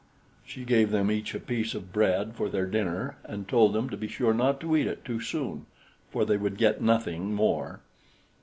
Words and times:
She 0.43 0.65
gave 0.65 0.89
them 0.89 1.11
each 1.11 1.35
a 1.35 1.39
piece 1.39 1.75
of 1.75 1.93
bread 1.93 2.33
for 2.33 2.49
their 2.49 2.65
dinner, 2.65 3.17
and 3.23 3.47
told 3.47 3.73
them 3.73 3.87
to 3.91 3.95
be 3.95 4.07
sure 4.07 4.33
not 4.33 4.59
to 4.61 4.75
eat 4.75 4.87
it 4.87 5.05
too 5.05 5.19
soon, 5.21 5.67
for 6.09 6.25
they 6.25 6.37
would 6.37 6.57
get 6.57 6.81
nothing 6.81 7.35
more. 7.35 7.81